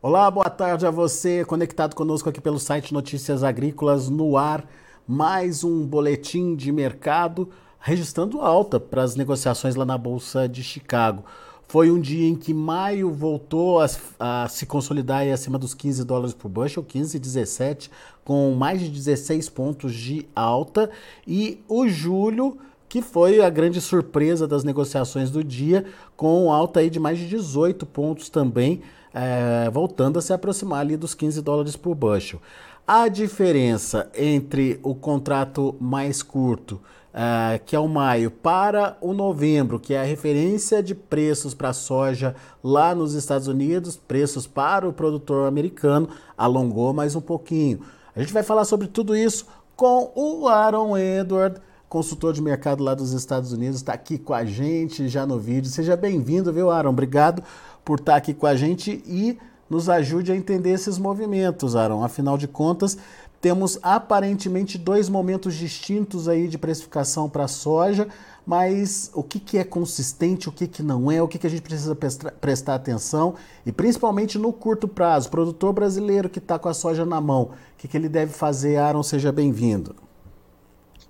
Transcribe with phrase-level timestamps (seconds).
[0.00, 4.64] Olá, boa tarde a você, conectado conosco aqui pelo site Notícias Agrícolas no ar.
[5.04, 7.50] Mais um boletim de mercado
[7.80, 11.24] registrando alta para as negociações lá na Bolsa de Chicago.
[11.66, 13.88] Foi um dia em que maio voltou a,
[14.20, 17.90] a se consolidar acima dos 15 dólares por bushel, 15 17,
[18.24, 20.88] com mais de 16 pontos de alta.
[21.26, 22.56] E o julho
[22.88, 25.84] que foi a grande surpresa das negociações do dia,
[26.16, 28.80] com alta aí de mais de 18 pontos também,
[29.12, 32.40] é, voltando a se aproximar ali dos 15 dólares por bushel.
[32.86, 36.80] A diferença entre o contrato mais curto,
[37.12, 41.74] é, que é o maio, para o novembro, que é a referência de preços para
[41.74, 47.80] soja lá nos Estados Unidos, preços para o produtor americano, alongou mais um pouquinho.
[48.16, 52.94] A gente vai falar sobre tudo isso com o Aaron Edward, consultor de mercado lá
[52.94, 55.70] dos Estados Unidos, está aqui com a gente já no vídeo.
[55.70, 56.90] Seja bem-vindo, viu, Aaron?
[56.90, 57.42] Obrigado
[57.84, 59.38] por estar tá aqui com a gente e
[59.70, 62.04] nos ajude a entender esses movimentos, Aaron.
[62.04, 62.98] Afinal de contas,
[63.40, 68.08] temos aparentemente dois momentos distintos aí de precificação para a soja,
[68.46, 71.50] mas o que, que é consistente, o que, que não é, o que, que a
[71.50, 71.96] gente precisa
[72.40, 77.20] prestar atenção e principalmente no curto prazo, produtor brasileiro que está com a soja na
[77.20, 79.02] mão, o que, que ele deve fazer, Aaron?
[79.02, 80.07] Seja bem-vindo.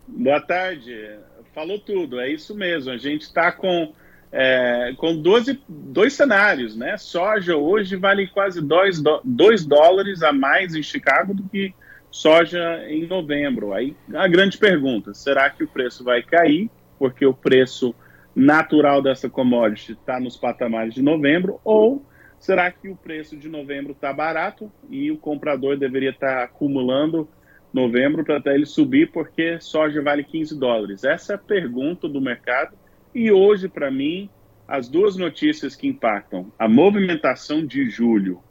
[0.09, 1.19] Boa tarde.
[1.55, 2.91] Falou tudo, é isso mesmo.
[2.91, 3.93] A gente está com,
[4.33, 6.97] é, com 12, dois cenários, né?
[6.97, 11.75] Soja hoje vale quase 2 dólares a mais em Chicago do que
[12.11, 13.75] soja em novembro.
[13.75, 16.71] Aí a grande pergunta: será que o preço vai cair?
[16.99, 17.95] Porque o preço
[18.35, 22.05] natural dessa commodity está nos patamares de novembro, ou
[22.39, 27.29] será que o preço de novembro está barato e o comprador deveria estar tá acumulando
[27.73, 31.05] novembro para até ele subir, porque soja vale 15 dólares?
[31.05, 32.77] Essa é a pergunta do mercado.
[33.15, 34.29] E hoje, para mim,
[34.67, 38.43] as duas notícias que impactam a movimentação de julho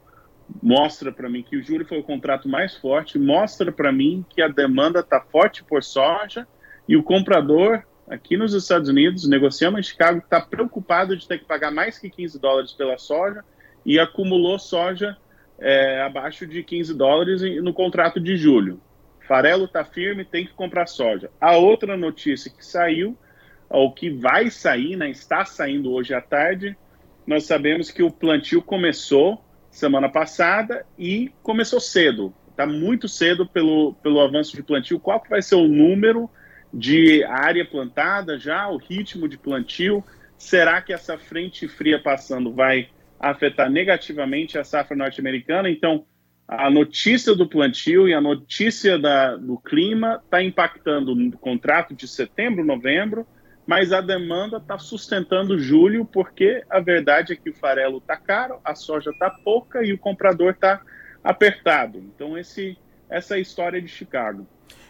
[0.62, 4.40] mostra para mim que o julho foi o contrato mais forte, mostra para mim que
[4.40, 6.46] a demanda está forte por soja
[6.88, 11.44] e o comprador aqui nos Estados Unidos, negociando em Chicago, está preocupado de ter que
[11.44, 13.44] pagar mais que 15 dólares pela soja
[13.84, 15.16] e acumulou soja
[15.58, 18.80] é, abaixo de 15 dólares no contrato de julho.
[19.28, 21.30] Farelo está firme, tem que comprar soja.
[21.38, 23.16] A outra notícia que saiu,
[23.68, 26.74] ou que vai sair, né, está saindo hoje à tarde,
[27.26, 32.32] nós sabemos que o plantio começou semana passada e começou cedo.
[32.48, 34.98] Está muito cedo pelo, pelo avanço de plantio.
[34.98, 36.28] Qual que vai ser o número
[36.72, 40.02] de área plantada já, o ritmo de plantio?
[40.38, 42.88] Será que essa frente fria passando vai
[43.20, 45.68] afetar negativamente a safra norte-americana?
[45.68, 46.06] Então,
[46.48, 52.08] a notícia do plantio e a notícia da, do clima está impactando no contrato de
[52.08, 53.26] setembro, novembro,
[53.66, 58.58] mas a demanda está sustentando julho, porque a verdade é que o farelo está caro,
[58.64, 60.80] a soja está pouca e o comprador está
[61.22, 61.98] apertado.
[61.98, 62.78] Então, esse,
[63.10, 64.46] essa é a história de Chicago.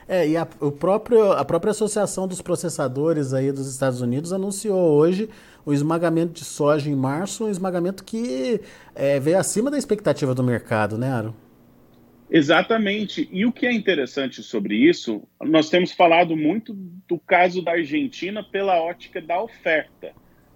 [0.06, 4.78] É, e a, o próprio, a própria Associação dos Processadores aí dos Estados Unidos anunciou
[4.92, 5.28] hoje
[5.66, 8.60] o esmagamento de soja em março, um esmagamento que
[8.94, 11.34] é, veio acima da expectativa do mercado, né, Aro?
[12.30, 13.28] Exatamente.
[13.32, 18.42] E o que é interessante sobre isso, nós temos falado muito do caso da Argentina
[18.42, 20.12] pela ótica da oferta.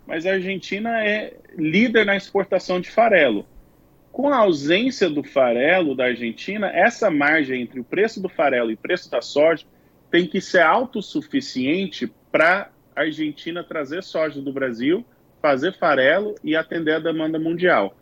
[0.07, 3.47] Mas a Argentina é líder na exportação de farelo.
[4.11, 8.75] Com a ausência do farelo da Argentina, essa margem entre o preço do farelo e
[8.75, 9.65] o preço da soja
[10.11, 15.03] tem que ser autossuficiente para a Argentina trazer soja do Brasil,
[15.41, 17.97] fazer farelo e atender a demanda mundial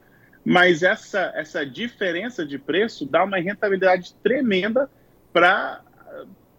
[0.44, 4.90] mas essa, essa diferença de preço dá uma rentabilidade tremenda
[5.32, 5.82] para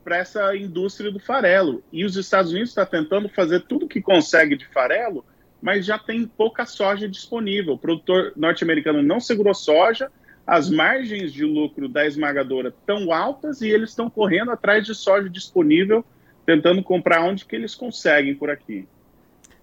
[0.08, 1.84] essa indústria do farelo.
[1.92, 5.26] E os Estados Unidos estão tá tentando fazer tudo que consegue de farelo,
[5.62, 7.74] mas já tem pouca soja disponível.
[7.74, 10.12] O produtor norte-americano não segurou soja,
[10.46, 15.30] as margens de lucro da esmagadora estão altas e eles estão correndo atrás de soja
[15.30, 16.04] disponível,
[16.46, 18.88] tentando comprar onde que eles conseguem por aqui.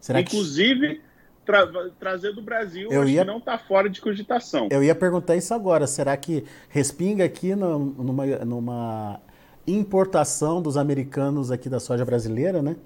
[0.00, 1.02] Será Inclusive, que
[1.48, 1.66] tra
[1.98, 3.24] trazer do Brasil, eu ia...
[3.24, 4.68] não está fora de cogitação.
[4.70, 5.86] Eu ia perguntar isso agora.
[5.86, 9.20] Será que respinga aqui no, numa, numa
[9.66, 12.76] importação dos americanos aqui da soja brasileira, né?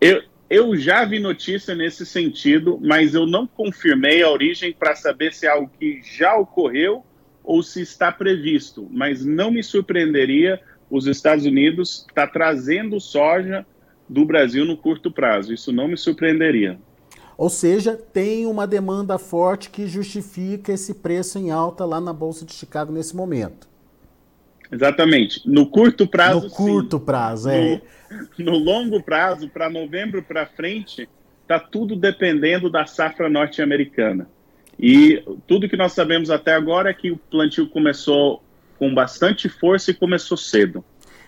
[0.00, 5.34] Eu, eu já vi notícia nesse sentido, mas eu não confirmei a origem para saber
[5.34, 7.04] se é algo que já ocorreu
[7.42, 8.86] ou se está previsto.
[8.88, 13.66] Mas não me surpreenderia os Estados Unidos estar tá trazendo soja
[14.08, 15.52] do Brasil no curto prazo.
[15.52, 16.78] Isso não me surpreenderia.
[17.36, 22.44] Ou seja, tem uma demanda forte que justifica esse preço em alta lá na Bolsa
[22.44, 23.68] de Chicago nesse momento.
[24.70, 25.40] Exatamente.
[25.44, 26.44] No curto prazo.
[26.44, 27.04] No curto sim.
[27.04, 27.80] prazo, é.
[28.38, 31.08] No, no longo prazo, para novembro para frente,
[31.42, 34.28] está tudo dependendo da safra norte-americana.
[34.78, 38.42] E tudo que nós sabemos até agora é que o plantio começou
[38.78, 40.84] com bastante força e começou cedo.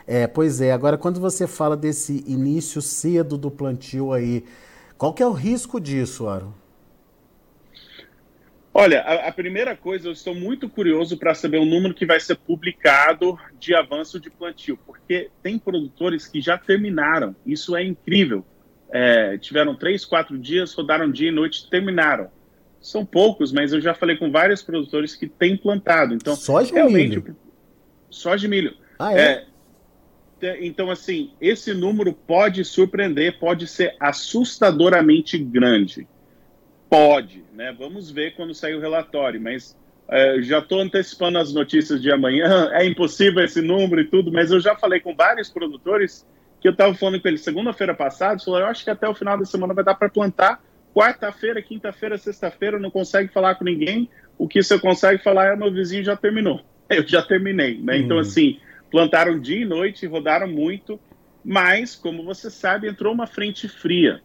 [0.06, 0.72] É, pois é.
[0.72, 4.44] Agora, quando você fala desse início cedo do plantio aí,
[4.98, 6.52] qual que é o risco disso, Aaron?
[8.78, 12.20] Olha, a, a, primeira coisa, eu estou muito curioso para saber o número que vai
[12.20, 17.34] ser publicado de avanço de plantio, porque tem produtores que já terminaram.
[17.46, 18.44] Isso é incrível.
[18.90, 22.30] É, tiveram três, quatro dias, rodaram dia e noite, terminaram.
[22.78, 26.14] São poucos, mas eu já falei com vários produtores que têm plantado.
[26.14, 27.36] Então, soja realmente, milho?
[28.10, 28.74] Soja de milho.
[28.98, 29.20] Ah, é?
[29.20, 29.46] é?
[30.60, 36.06] Então, assim, esse número pode surpreender, pode ser assustadoramente grande.
[36.90, 37.74] Pode, né?
[37.76, 39.76] Vamos ver quando sair o relatório, mas
[40.08, 42.70] é, já estou antecipando as notícias de amanhã.
[42.76, 46.26] É impossível esse número e tudo, mas eu já falei com vários produtores
[46.60, 48.38] que eu estava falando com eles segunda-feira passada.
[48.38, 50.62] Falaram, eu acho que até o final da semana vai dar para plantar.
[50.94, 54.08] Quarta-feira, quinta-feira, sexta-feira, não consegue falar com ninguém.
[54.38, 56.60] O que você consegue falar é meu vizinho já terminou.
[56.88, 57.98] Eu já terminei, né?
[57.98, 58.00] Então, hum.
[58.00, 58.58] Então, assim,
[58.90, 60.98] plantaram dia e noite, rodaram muito,
[61.44, 64.20] mas, como você sabe, entrou uma frente fria.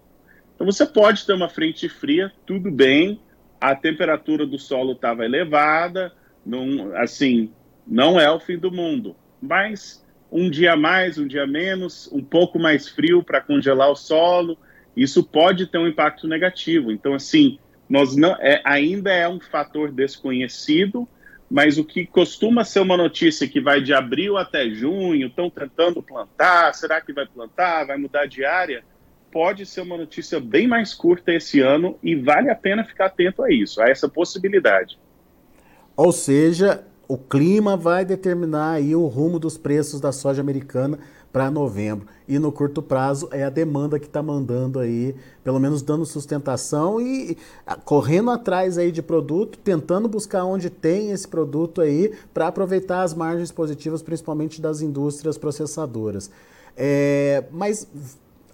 [0.56, 3.20] Então você pode ter uma frente fria, tudo bem,
[3.60, 6.12] a temperatura do solo estava elevada,
[6.46, 7.52] não, assim,
[7.86, 12.58] não é o fim do mundo, mas um dia mais, um dia menos, um pouco
[12.58, 14.58] mais frio para congelar o solo,
[14.96, 16.92] isso pode ter um impacto negativo.
[16.92, 17.60] Então, assim,
[17.90, 21.08] nós não, é, ainda é um fator desconhecido,
[21.52, 26.02] mas o que costuma ser uma notícia que vai de abril até junho, estão tentando
[26.02, 28.84] plantar, será que vai plantar, vai mudar de área?
[29.32, 33.42] pode ser uma notícia bem mais curta esse ano e vale a pena ficar atento
[33.42, 35.00] a isso, a essa possibilidade.
[35.96, 41.00] Ou seja, o clima vai determinar aí o rumo dos preços da soja americana
[41.32, 42.08] para novembro.
[42.28, 47.00] E no curto prazo é a demanda que está mandando aí, pelo menos dando sustentação
[47.00, 47.38] e
[47.86, 53.14] correndo atrás aí de produto, tentando buscar onde tem esse produto aí para aproveitar as
[53.14, 56.30] margens positivas, principalmente das indústrias processadoras.
[56.76, 57.88] É, mas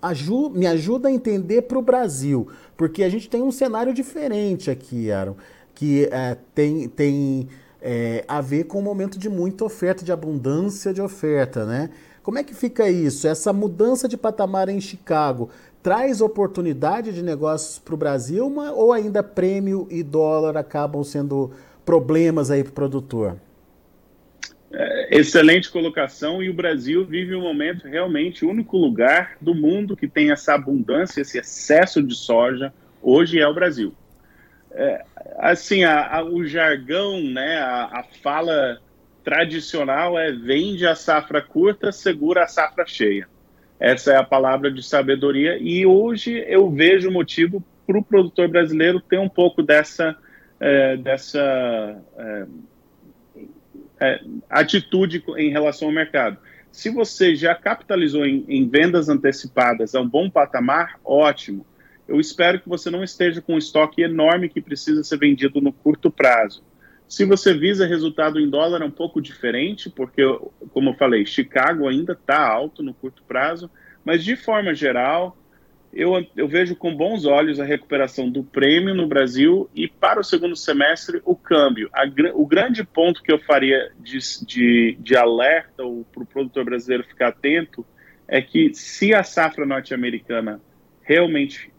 [0.01, 4.69] aju me ajuda a entender para o Brasil, porque a gente tem um cenário diferente
[4.69, 5.35] aqui, Aaron,
[5.73, 7.47] que é, tem, tem
[7.81, 11.89] é, a ver com um momento de muita oferta, de abundância de oferta, né?
[12.27, 13.25] Como é que fica isso?
[13.25, 15.49] Essa mudança de patamar em Chicago
[15.81, 21.53] traz oportunidade de negócios para o Brasil ou ainda prêmio e dólar acabam sendo
[21.85, 23.37] problemas aí para o produtor?
[24.73, 29.95] É, excelente colocação e o Brasil vive um momento realmente o único lugar do mundo
[29.95, 33.93] que tem essa abundância, esse excesso de soja hoje é o Brasil.
[34.71, 35.05] É,
[35.37, 38.81] assim, a, a, o jargão, né, a, a, fala
[39.27, 43.27] tradicional é vende a safra curta, segura a safra cheia.
[43.77, 49.01] Essa é a palavra de sabedoria e hoje eu vejo motivo para o produtor brasileiro
[49.01, 50.15] ter um pouco dessa,
[50.61, 52.45] é, dessa é,
[53.99, 56.37] é, atitude em relação ao mercado.
[56.71, 61.65] Se você já capitalizou em, em, vendas antecipadas a um bom patamar, ótimo.
[62.07, 65.73] Eu espero que você não esteja com um estoque enorme que precisa ser vendido no
[65.73, 66.63] curto prazo.
[67.07, 70.21] Se você visa resultado em dólar, é um pouco diferente, porque,
[70.73, 73.69] como eu falei, Chicago ainda está alto no curto prazo,
[74.03, 75.37] mas de forma geral,
[75.93, 80.23] eu, eu vejo com bons olhos a recuperação do prêmio no Brasil e para o
[80.23, 81.89] segundo semestre o câmbio.
[81.93, 87.05] A, o grande ponto que eu faria de, de, de alerta para o produtor brasileiro
[87.05, 87.85] ficar atento
[88.27, 90.59] é que se a safra norte-americana
[91.01, 91.71] realmente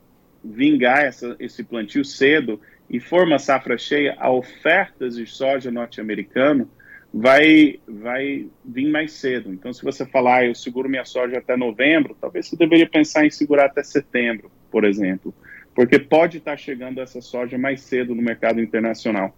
[0.42, 2.58] vingar essa, esse plantio cedo
[2.90, 6.68] e for uma safra cheia, a ofertas de soja norte-americano
[7.12, 9.52] vai, vai vir mais cedo.
[9.52, 13.26] Então, se você falar, ah, eu seguro minha soja até novembro, talvez você deveria pensar
[13.26, 15.34] em segurar até setembro, por exemplo,
[15.74, 19.36] porque pode estar chegando essa soja mais cedo no mercado internacional.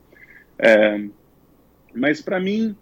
[0.58, 1.00] É,
[1.94, 2.76] mas, para mim,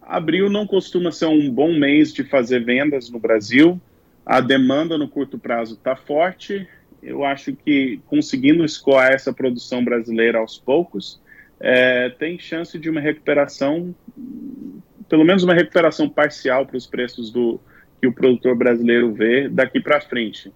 [0.00, 3.80] abril não costuma ser um bom mês de fazer vendas no Brasil.
[4.24, 6.66] A demanda no curto prazo está forte.
[7.04, 11.20] Eu acho que conseguindo escoar essa produção brasileira aos poucos,
[11.60, 13.94] é, tem chance de uma recuperação,
[15.08, 17.60] pelo menos uma recuperação parcial para os preços do
[18.00, 20.52] que o produtor brasileiro vê daqui para frente.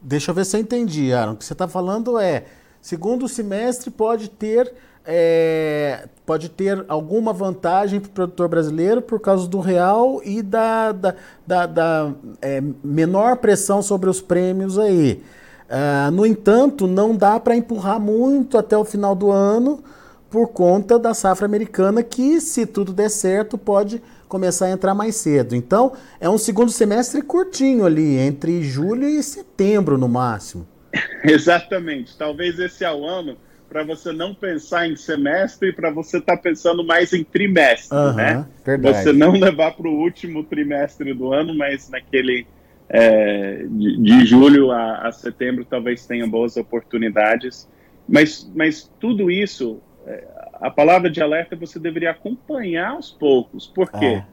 [0.00, 1.32] Deixa eu ver se eu entendi, Aaron.
[1.32, 2.44] O que você está falando é,
[2.80, 4.72] segundo semestre pode ter
[5.08, 10.90] é, pode ter alguma vantagem para o produtor brasileiro por causa do real e da,
[10.90, 11.14] da,
[11.46, 15.22] da, da é, menor pressão sobre os prêmios aí.
[15.68, 19.82] Uh, no entanto, não dá para empurrar muito até o final do ano,
[20.30, 25.16] por conta da safra americana, que, se tudo der certo, pode começar a entrar mais
[25.16, 25.54] cedo.
[25.54, 30.66] Então, é um segundo semestre curtinho ali, entre julho e setembro no máximo.
[31.24, 32.16] Exatamente.
[32.16, 33.36] Talvez esse é o ano
[33.68, 38.14] para você não pensar em semestre, para você estar tá pensando mais em trimestre, uhum,
[38.14, 38.46] né?
[38.64, 39.02] Verdade.
[39.02, 42.46] Você não levar para o último trimestre do ano, mas naquele
[42.88, 47.68] é, de, de, julho a, a, setembro talvez tenha boas oportunidades.
[48.08, 50.24] Mas, mas tudo isso, é,
[50.54, 53.66] a palavra de alerta você deveria acompanhar aos poucos.
[53.66, 54.22] Por quê?
[54.22, 54.26] Ah.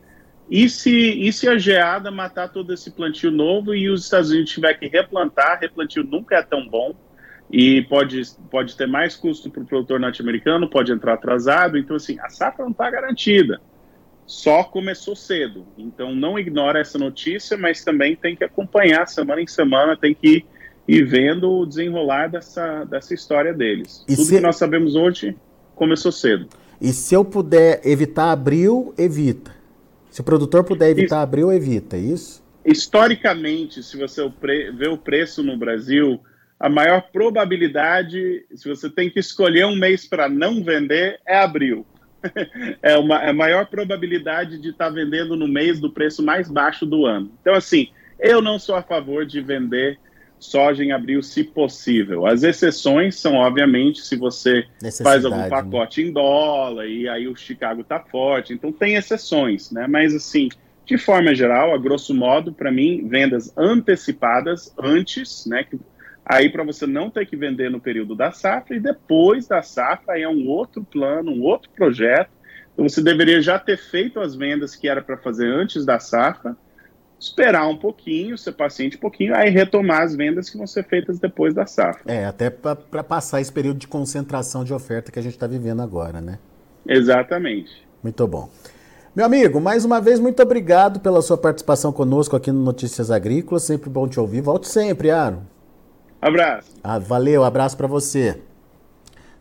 [0.49, 4.51] E se, e se a geada matar todo esse plantio novo e os Estados Unidos
[4.51, 6.93] tiver que replantar, replantio nunca é tão bom
[7.51, 11.77] e pode, pode ter mais custo para o produtor norte-americano, pode entrar atrasado.
[11.77, 13.61] Então, assim, a safra não está garantida.
[14.25, 15.65] Só começou cedo.
[15.77, 20.45] Então, não ignora essa notícia, mas também tem que acompanhar semana em semana, tem que
[20.87, 24.03] ir vendo o desenrolar dessa, dessa história deles.
[24.07, 24.35] E Tudo se...
[24.35, 25.35] que nós sabemos hoje
[25.75, 26.47] começou cedo.
[26.79, 29.51] E se eu puder evitar abril, evita.
[30.09, 32.43] Se o produtor puder evitar isso, abril, evita, é isso?
[32.65, 34.21] Historicamente, se você
[34.75, 36.19] vê o preço no Brasil,
[36.59, 41.85] a maior probabilidade, se você tem que escolher um mês para não vender, é abril.
[42.81, 46.49] é uma, é a maior probabilidade de estar tá vendendo no mês do preço mais
[46.49, 47.31] baixo do ano.
[47.41, 47.89] Então, assim,
[48.19, 49.99] eu não sou a favor de vender
[50.39, 52.25] soja em abril, se possível.
[52.25, 54.65] As exceções são, obviamente, se você
[55.01, 55.49] faz algum né?
[55.49, 56.09] pacote né?
[56.09, 58.53] em dólar e aí o Chicago está forte.
[58.53, 59.87] Então, tem exceções, né?
[59.87, 60.49] Mas, assim,
[60.85, 65.63] de forma geral, a grosso modo, para mim, vendas antecipadas antes, né?
[65.63, 65.79] Que,
[66.25, 70.15] aí para você não ter que vender no período da safra e depois da safra
[70.15, 72.31] aí é um outro plano, um outro projeto.
[72.73, 76.55] Então, você deveria já ter feito as vendas que era para fazer antes da safra
[77.23, 81.19] esperar um pouquinho, ser paciente um pouquinho, aí retomar as vendas que vão ser feitas
[81.19, 82.01] depois da safra.
[82.05, 85.81] É, até para passar esse período de concentração de oferta que a gente está vivendo
[85.81, 86.37] agora, né?
[86.85, 87.87] Exatamente.
[88.03, 88.49] Muito bom.
[89.15, 93.63] Meu amigo, mais uma vez, muito obrigado pela sua participação conosco aqui no Notícias Agrícolas.
[93.63, 94.41] Sempre bom te ouvir.
[94.41, 95.52] Volte sempre, Aaron.
[96.23, 96.69] Abraço.
[96.81, 98.39] Ah, valeu, abraço para você.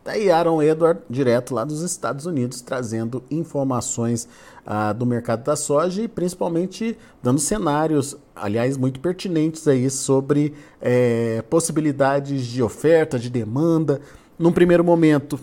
[0.04, 4.28] Daí tá Aaron Edward, direto lá dos Estados Unidos, trazendo informações
[4.66, 11.44] ah, do mercado da soja e principalmente dando cenários, aliás, muito pertinentes aí sobre é,
[11.48, 14.00] possibilidades de oferta, de demanda.
[14.36, 15.38] Num primeiro momento,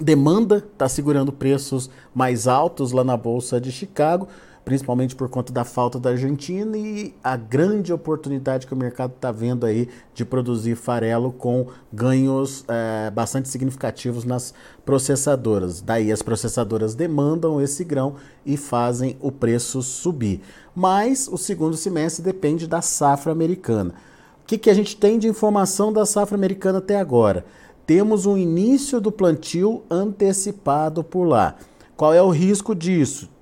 [0.00, 4.28] demanda está segurando preços mais altos lá na Bolsa de Chicago
[4.64, 9.30] principalmente por conta da falta da Argentina e a grande oportunidade que o mercado está
[9.30, 14.54] vendo aí de produzir farelo com ganhos é, bastante significativos nas
[14.84, 15.80] processadoras.
[15.80, 20.40] Daí as processadoras demandam esse grão e fazem o preço subir.
[20.74, 23.94] Mas o segundo semestre depende da safra americana.
[24.42, 27.44] O que, que a gente tem de informação da safra americana até agora?
[27.86, 31.56] Temos um início do plantio antecipado por lá.
[31.96, 33.33] Qual é o risco disso?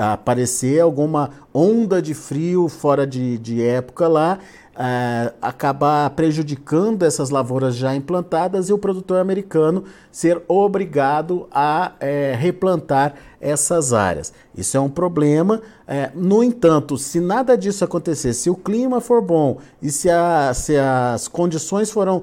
[0.00, 4.38] Aparecer alguma onda de frio fora de, de época lá,
[4.82, 12.34] é, acabar prejudicando essas lavouras já implantadas e o produtor americano ser obrigado a é,
[12.34, 14.32] replantar essas áreas.
[14.56, 15.60] Isso é um problema.
[15.86, 20.54] É, no entanto, se nada disso acontecer, se o clima for bom e se, a,
[20.54, 22.22] se as condições foram,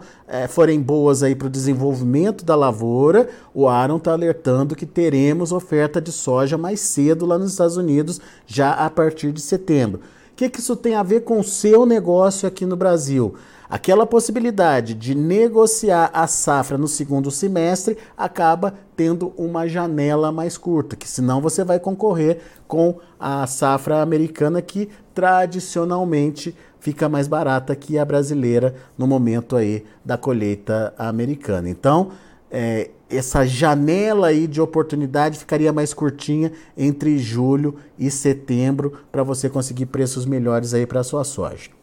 [0.49, 6.11] forem boas para o desenvolvimento da lavoura, o Aaron está alertando que teremos oferta de
[6.11, 10.01] soja mais cedo lá nos Estados Unidos, já a partir de setembro.
[10.37, 13.33] Que, que isso tem a ver com o seu negócio aqui no Brasil?
[13.67, 20.95] Aquela possibilidade de negociar a safra no segundo semestre acaba tendo uma janela mais curta,
[20.95, 27.97] que senão você vai concorrer com a safra americana que tradicionalmente fica mais barata que
[27.97, 31.67] a brasileira no momento aí da colheita americana.
[31.67, 32.11] Então,
[32.51, 39.49] é, essa janela aí de oportunidade ficaria mais curtinha entre julho e setembro para você
[39.49, 41.77] conseguir preços melhores aí para sua soja.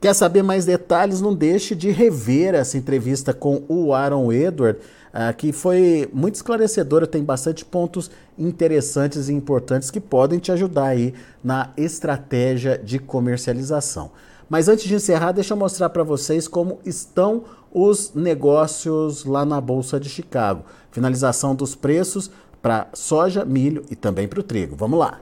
[0.00, 1.20] Quer saber mais detalhes?
[1.20, 7.04] Não deixe de rever essa entrevista com o Aaron Edward, uh, que foi muito esclarecedora,
[7.04, 8.08] tem bastante pontos
[8.38, 14.12] interessantes e importantes que podem te ajudar aí na estratégia de comercialização.
[14.48, 19.60] Mas antes de encerrar, deixa eu mostrar para vocês como estão os negócios lá na
[19.60, 20.64] Bolsa de Chicago.
[20.90, 24.76] Finalização dos preços para soja, milho e também para o trigo.
[24.76, 25.20] Vamos lá.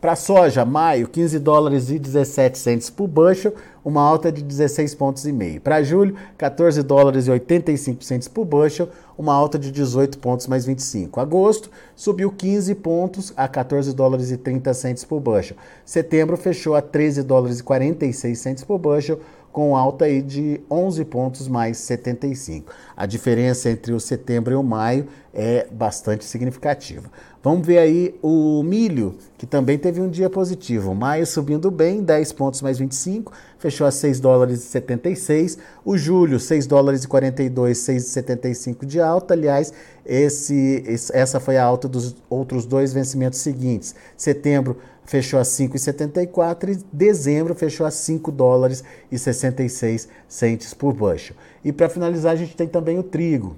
[0.00, 3.52] Para soja, maio, 15 dólares e 17 centes por bushel,
[3.84, 5.60] uma alta de 16 pontos e meio.
[5.60, 10.64] Para julho, 14 dólares e 85 centes por bushel, uma alta de 18 pontos mais
[10.64, 11.18] 25.
[11.18, 15.56] Agosto, subiu 15 pontos a 14 dólares e 30 centes por bushel.
[15.84, 19.18] Setembro fechou a 13 dólares e 46 centes por bushel,
[19.58, 22.72] com alta aí de 11 pontos mais 75.
[22.96, 27.10] A diferença entre o setembro e o maio é bastante significativa.
[27.42, 30.94] Vamos ver aí o milho, que também teve um dia positivo.
[30.94, 35.58] Maio subindo bem, 10 pontos mais 25, fechou a 6 dólares e 76.
[35.84, 39.34] O julho, 6 dólares e 42, 6,75 de alta.
[39.34, 39.72] Aliás,
[40.06, 43.92] esse, essa foi a alta dos outros dois vencimentos seguintes.
[44.16, 44.76] Setembro
[45.08, 51.34] fechou a 5,74 e dezembro fechou a 5 dólares e 66 centes por bushel.
[51.64, 53.56] E para finalizar, a gente tem também o trigo.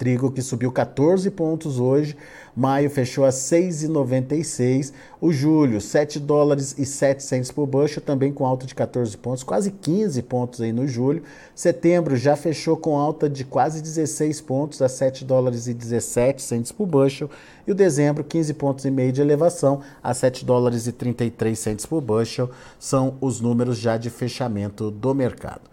[0.00, 2.16] Trigo que subiu 14 pontos hoje,
[2.56, 8.46] maio fechou a 6,96, o julho 7 dólares e 7 centes por bushel, também com
[8.46, 11.22] alta de 14 pontos, quase 15 pontos aí no julho.
[11.54, 16.72] Setembro já fechou com alta de quase 16 pontos, a 7 dólares e 17 centes
[16.72, 17.28] por bushel,
[17.66, 21.84] e o dezembro 15 pontos e meio de elevação, a 7 dólares e 33 centes
[21.84, 25.68] por bushel, são os números já de fechamento do mercado.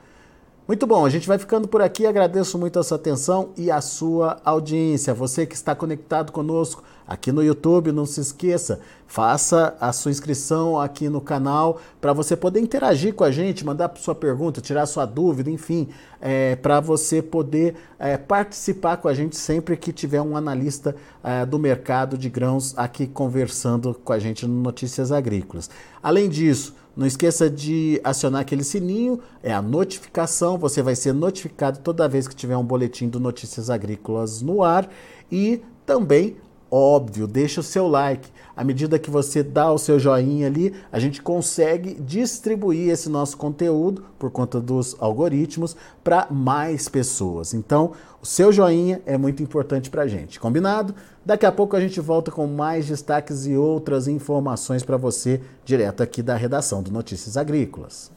[0.67, 2.05] Muito bom, a gente vai ficando por aqui.
[2.05, 5.13] Agradeço muito a sua atenção e a sua audiência.
[5.13, 10.77] Você que está conectado conosco aqui no YouTube, não se esqueça, faça a sua inscrição
[10.77, 15.05] aqui no canal para você poder interagir com a gente, mandar sua pergunta, tirar sua
[15.05, 15.87] dúvida, enfim,
[16.19, 21.45] é, para você poder é, participar com a gente sempre que tiver um analista é,
[21.45, 25.69] do mercado de grãos aqui conversando com a gente no Notícias Agrícolas.
[26.03, 30.57] Além disso, não esqueça de acionar aquele sininho, é a notificação.
[30.57, 34.89] Você vai ser notificado toda vez que tiver um boletim do Notícias Agrícolas no ar.
[35.31, 36.37] E também
[36.71, 38.29] óbvio, deixa o seu like.
[38.55, 43.37] À medida que você dá o seu joinha ali, a gente consegue distribuir esse nosso
[43.37, 47.53] conteúdo por conta dos algoritmos para mais pessoas.
[47.53, 50.39] Então, o seu joinha é muito importante para a gente.
[50.39, 50.95] Combinado?
[51.25, 56.01] Daqui a pouco a gente volta com mais destaques e outras informações para você, direto
[56.01, 58.16] aqui da redação do Notícias Agrícolas.